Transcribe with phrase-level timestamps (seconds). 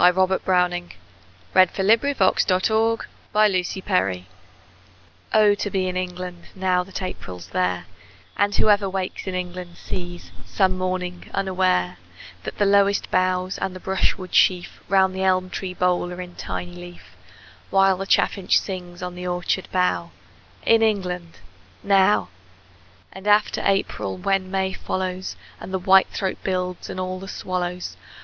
[0.13, 0.93] Robert Browning
[1.53, 1.67] Home
[2.15, 3.05] Thoughts, From Abroad
[5.35, 7.85] OH, to be in England Now that April's there,
[8.35, 11.97] And whoever wakes in England Sees, some morning, unaware,
[12.45, 16.19] That the lowest boughs and the brush wood sheaf Round the elm tree bole are
[16.19, 17.15] in tiny leaf,
[17.69, 20.09] While the chaffinch sings on the orchard bough
[20.65, 21.37] In England
[21.83, 22.29] now!
[23.13, 27.97] And after April, when May follows, And the whitethroat builds, and all the swallows!